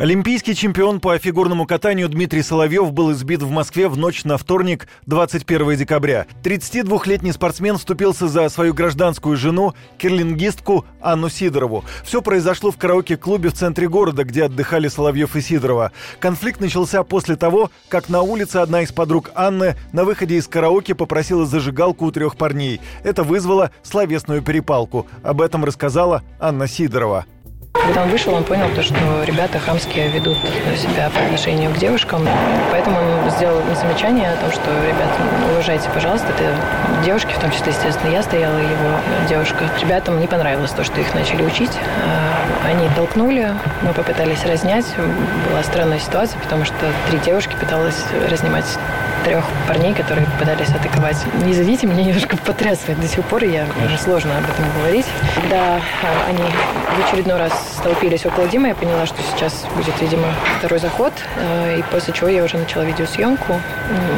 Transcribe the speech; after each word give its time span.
Олимпийский 0.00 0.54
чемпион 0.54 0.98
по 0.98 1.18
фигурному 1.18 1.66
катанию 1.66 2.08
Дмитрий 2.08 2.40
Соловьев 2.40 2.90
был 2.90 3.12
избит 3.12 3.42
в 3.42 3.50
Москве 3.50 3.86
в 3.86 3.98
ночь 3.98 4.24
на 4.24 4.38
вторник, 4.38 4.88
21 5.04 5.76
декабря. 5.76 6.26
32-летний 6.42 7.32
спортсмен 7.32 7.76
вступился 7.76 8.26
за 8.26 8.48
свою 8.48 8.72
гражданскую 8.72 9.36
жену, 9.36 9.74
кирлингистку 9.98 10.86
Анну 11.02 11.28
Сидорову. 11.28 11.84
Все 12.02 12.22
произошло 12.22 12.70
в 12.70 12.78
караоке-клубе 12.78 13.50
в 13.50 13.52
центре 13.52 13.90
города, 13.90 14.24
где 14.24 14.44
отдыхали 14.44 14.88
Соловьев 14.88 15.36
и 15.36 15.42
Сидорова. 15.42 15.92
Конфликт 16.18 16.62
начался 16.62 17.04
после 17.04 17.36
того, 17.36 17.70
как 17.90 18.08
на 18.08 18.22
улице 18.22 18.56
одна 18.56 18.80
из 18.80 18.92
подруг 18.92 19.30
Анны 19.34 19.76
на 19.92 20.06
выходе 20.06 20.36
из 20.36 20.48
караоке 20.48 20.94
попросила 20.94 21.44
зажигалку 21.44 22.06
у 22.06 22.10
трех 22.10 22.36
парней. 22.38 22.80
Это 23.04 23.22
вызвало 23.22 23.70
словесную 23.82 24.40
перепалку. 24.40 25.06
Об 25.22 25.42
этом 25.42 25.62
рассказала 25.62 26.22
Анна 26.38 26.68
Сидорова. 26.68 27.26
Когда 27.84 28.02
он 28.02 28.08
вышел, 28.08 28.34
он 28.34 28.44
понял, 28.44 28.68
то, 28.74 28.82
что 28.82 28.94
ребята 29.24 29.58
хамски 29.58 30.10
ведут 30.12 30.38
себя 30.76 31.10
по 31.10 31.20
отношению 31.20 31.70
к 31.72 31.78
девушкам. 31.78 32.26
Поэтому 32.70 32.98
он 32.98 33.30
сделал 33.30 33.60
замечание 33.74 34.30
о 34.32 34.36
том, 34.36 34.52
что, 34.52 34.70
ребят, 34.86 35.08
уважайте, 35.52 35.88
пожалуйста, 35.92 36.28
это 36.28 36.54
девушки, 37.04 37.32
в 37.32 37.38
том 37.38 37.50
числе, 37.50 37.72
естественно, 37.72 38.10
я 38.10 38.22
стояла, 38.22 38.58
его 38.58 39.28
девушка. 39.28 39.68
Ребятам 39.80 40.20
не 40.20 40.26
понравилось 40.26 40.70
то, 40.72 40.84
что 40.84 41.00
их 41.00 41.14
начали 41.14 41.42
учить. 41.42 41.72
А, 42.06 42.68
они 42.68 42.88
толкнули, 42.94 43.54
мы 43.82 43.92
попытались 43.92 44.44
разнять. 44.44 44.86
Была 45.50 45.62
странная 45.62 45.98
ситуация, 45.98 46.38
потому 46.40 46.64
что 46.64 46.74
три 47.08 47.18
девушки 47.18 47.54
пыталась 47.58 48.04
разнимать 48.30 48.66
трех 49.24 49.44
парней, 49.66 49.94
которые 49.94 50.26
пытались 50.38 50.68
атаковать. 50.68 51.16
Не 51.44 51.54
зовите, 51.54 51.86
меня 51.86 52.04
немножко 52.04 52.36
потрясывает 52.36 53.00
до 53.00 53.08
сих 53.08 53.24
пор, 53.24 53.44
и 53.44 53.50
я 53.50 53.66
сложно 54.02 54.36
об 54.38 54.44
этом 54.44 54.64
говорить. 54.78 55.06
Когда 55.34 55.76
а, 55.76 56.28
они 56.28 56.42
в 56.42 57.08
очередной 57.08 57.38
раз 57.38 57.52
столпились 57.78 58.24
около 58.26 58.46
Димы, 58.48 58.68
я 58.68 58.74
поняла, 58.74 59.06
что 59.06 59.18
сейчас 59.22 59.66
будет, 59.76 60.00
видимо, 60.00 60.28
второй 60.58 60.78
заход, 60.78 61.12
а, 61.36 61.76
и 61.76 61.82
после 61.90 62.12
чего 62.12 62.28
я 62.28 62.44
уже 62.44 62.56
начала 62.56 62.82
видеосъемку 62.82 63.60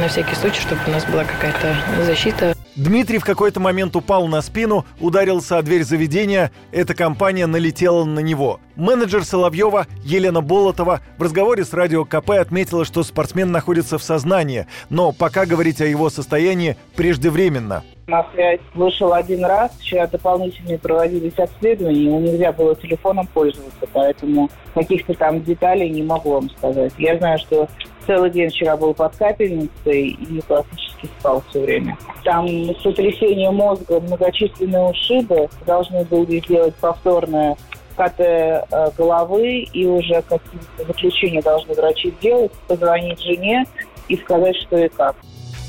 на 0.00 0.08
всякий 0.08 0.34
случай, 0.34 0.60
чтобы 0.60 0.80
у 0.86 0.90
нас 0.90 1.04
была 1.04 1.24
какая-то 1.24 1.76
защита. 2.04 2.54
Дмитрий 2.82 3.18
в 3.18 3.26
какой-то 3.26 3.60
момент 3.60 3.94
упал 3.94 4.26
на 4.26 4.40
спину, 4.40 4.86
ударился 5.00 5.58
о 5.58 5.62
дверь 5.62 5.84
заведения. 5.84 6.50
Эта 6.72 6.94
компания 6.94 7.44
налетела 7.44 8.04
на 8.04 8.20
него. 8.20 8.58
Менеджер 8.74 9.22
Соловьева 9.22 9.86
Елена 10.02 10.40
Болотова 10.40 11.00
в 11.18 11.22
разговоре 11.22 11.66
с 11.66 11.74
радио 11.74 12.06
КП 12.06 12.30
отметила, 12.30 12.86
что 12.86 13.02
спортсмен 13.02 13.52
находится 13.52 13.98
в 13.98 14.02
сознании, 14.02 14.66
но 14.88 15.12
пока 15.12 15.44
говорить 15.44 15.82
о 15.82 15.84
его 15.84 16.08
состоянии 16.08 16.78
преждевременно. 16.96 17.84
На 18.06 18.26
связь 18.32 18.60
вышел 18.74 19.12
один 19.12 19.44
раз, 19.44 19.72
вчера 19.78 20.06
дополнительные 20.06 20.78
проводились 20.78 21.38
обследования, 21.38 22.04
ему 22.04 22.20
нельзя 22.20 22.50
было 22.50 22.74
телефоном 22.74 23.26
пользоваться, 23.26 23.86
поэтому 23.92 24.48
каких-то 24.74 25.12
там 25.12 25.44
деталей 25.44 25.90
не 25.90 26.02
могу 26.02 26.32
вам 26.32 26.48
сказать. 26.48 26.94
Я 26.96 27.18
знаю, 27.18 27.38
что 27.38 27.68
целый 28.06 28.30
день 28.30 28.50
вчера 28.50 28.76
был 28.76 28.94
под 28.94 29.14
капельницей 29.16 30.08
и 30.08 30.40
практически 30.46 31.08
спал 31.18 31.42
все 31.48 31.60
время. 31.60 31.96
Там 32.24 32.46
сотрясение 32.82 33.50
мозга, 33.50 34.00
многочисленные 34.00 34.90
ушибы, 34.90 35.48
должны 35.66 36.04
были 36.04 36.40
сделать 36.40 36.74
повторное 36.76 37.56
КТ 37.96 38.20
э, 38.20 38.64
головы, 38.96 39.68
и 39.72 39.86
уже 39.86 40.22
какие-то 40.22 40.86
заключения 40.86 41.42
должны 41.42 41.74
врачи 41.74 42.12
сделать, 42.18 42.52
позвонить 42.66 43.20
жене 43.20 43.64
и 44.08 44.16
сказать, 44.16 44.56
что 44.56 44.78
и 44.78 44.88
как. 44.88 45.16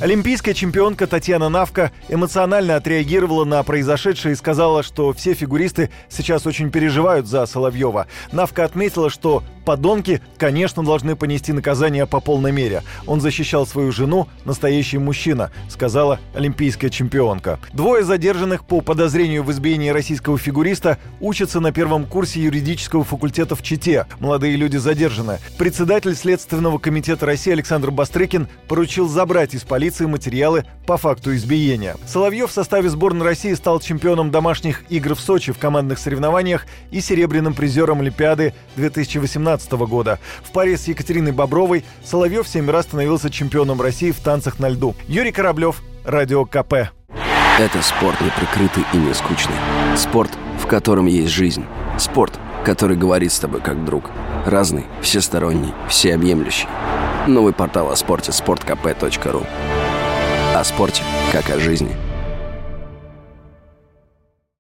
Олимпийская 0.02 0.56
чемпионка 0.56 1.06
Татьяна 1.06 1.48
Навка 1.50 1.92
эмоционально 2.10 2.76
отреагировала 2.76 3.46
на 3.46 3.62
произошедшее 3.62 4.34
и 4.34 4.36
сказала, 4.36 4.82
что 4.82 5.14
все 5.14 5.36
фигуристы 5.36 5.92
сейчас 6.10 6.48
очень 6.48 6.72
переживают 6.72 7.28
за 7.28 7.46
Соловьева. 7.46 8.08
Навка 8.32 8.64
отметила, 8.64 9.12
что 9.12 9.44
подонки, 9.64 10.22
конечно, 10.38 10.84
должны 10.84 11.16
понести 11.16 11.54
наказание 11.54 12.06
по 12.06 12.20
полной 12.20 12.52
мере. 12.52 12.84
Он 13.08 13.22
защищал 13.22 13.66
свою 13.66 13.92
жену, 13.92 14.28
настоящий 14.46 14.98
мужчина, 14.98 15.52
сказала 15.70 16.20
олимпийская 16.34 16.90
чемпионка. 16.90 17.60
Двое 17.74 18.04
задержанных 18.04 18.66
по 18.66 18.82
подозрению 18.82 19.44
в 19.44 19.52
избиении 19.52 19.90
российского 19.90 20.38
фигуриста 20.38 20.98
учатся 21.20 21.60
на 21.60 21.72
первом 21.72 22.06
курсе 22.06 22.42
юридического 22.42 23.04
факультета 23.04 23.56
в 23.56 23.64
Чите. 23.64 24.06
Молодые 24.20 24.56
люди 24.56 24.78
задержаны. 24.78 25.40
Председатель 25.58 26.16
Следственного 26.16 26.78
комитета 26.78 27.26
России 27.26 27.54
Александр 27.54 27.92
Бастрыкин 27.92 28.48
поручил 28.68 29.08
забрать 29.08 29.54
из 29.54 29.64
полиции 29.64 30.06
материалы 30.06 30.66
по 30.86 30.98
факту 30.98 31.36
избиения. 31.36 31.96
Соловьев 32.08 32.50
в 32.50 32.54
составе 32.54 32.90
сборной 32.90 33.26
России 33.26 33.54
стал 33.54 33.80
чемпионом 33.80 34.32
домашних 34.32 34.84
игр 34.90 35.16
в 35.16 35.20
Сочи 35.22 35.52
в 35.52 35.58
командных 35.58 36.00
соревнованиях 36.00 36.66
и 36.92 37.02
серебряным 37.02 37.54
призером 37.54 38.02
Олимпиады 38.02 38.54
2018 38.76 39.51
2017 39.58 39.72
года. 39.90 40.20
В 40.44 40.52
паре 40.52 40.78
с 40.78 40.88
Екатериной 40.88 41.32
Бобровой 41.32 41.84
Соловьев 42.04 42.48
семь 42.48 42.70
раз 42.70 42.86
становился 42.86 43.30
чемпионом 43.30 43.82
России 43.82 44.12
в 44.12 44.20
танцах 44.20 44.60
на 44.60 44.70
льду. 44.70 44.96
Юрий 45.08 45.32
Кораблев, 45.32 45.82
Радио 46.06 46.46
КП. 46.46 46.74
Это 47.60 47.82
спорт 47.82 48.20
не 48.22 48.30
прикрытый 48.30 48.84
и 48.94 48.98
не 48.98 49.14
скучный. 49.14 49.56
Спорт, 49.96 50.32
в 50.60 50.68
котором 50.68 51.06
есть 51.06 51.32
жизнь. 51.32 51.66
Спорт, 51.98 52.40
который 52.64 52.98
говорит 52.98 53.32
с 53.32 53.40
тобой 53.40 53.62
как 53.62 53.84
друг. 53.86 54.10
Разный, 54.46 54.86
всесторонний, 55.02 55.74
всеобъемлющий. 55.88 56.68
Новый 57.28 57.54
портал 57.54 57.92
о 57.92 57.96
спорте– 57.96 58.32
sportkp.ru 58.32 59.46
О 60.56 60.64
спорте, 60.64 61.04
как 61.32 61.50
о 61.52 61.60
жизни– 61.60 61.96